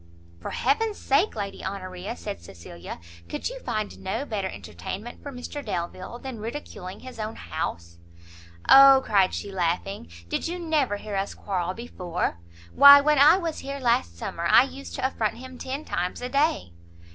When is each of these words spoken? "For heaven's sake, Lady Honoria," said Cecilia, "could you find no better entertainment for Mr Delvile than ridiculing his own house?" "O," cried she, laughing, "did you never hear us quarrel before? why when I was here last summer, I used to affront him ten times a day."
"For 0.41 0.49
heaven's 0.49 0.97
sake, 0.97 1.35
Lady 1.35 1.63
Honoria," 1.63 2.15
said 2.15 2.41
Cecilia, 2.41 2.99
"could 3.29 3.49
you 3.49 3.59
find 3.59 3.99
no 3.99 4.25
better 4.25 4.49
entertainment 4.49 5.21
for 5.21 5.31
Mr 5.31 5.63
Delvile 5.63 6.17
than 6.17 6.39
ridiculing 6.39 7.01
his 7.01 7.19
own 7.19 7.35
house?" 7.35 7.99
"O," 8.67 9.03
cried 9.05 9.31
she, 9.35 9.51
laughing, 9.51 10.09
"did 10.27 10.47
you 10.47 10.57
never 10.57 10.97
hear 10.97 11.15
us 11.15 11.35
quarrel 11.35 11.75
before? 11.75 12.39
why 12.73 12.99
when 12.99 13.19
I 13.19 13.37
was 13.37 13.59
here 13.59 13.77
last 13.79 14.17
summer, 14.17 14.47
I 14.47 14.63
used 14.63 14.95
to 14.95 15.05
affront 15.05 15.37
him 15.37 15.59
ten 15.59 15.85
times 15.85 16.19
a 16.23 16.29
day." 16.29 16.71